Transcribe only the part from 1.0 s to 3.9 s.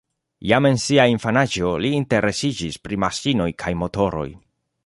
infanaĝo li interesiĝis pri maŝinoj kaj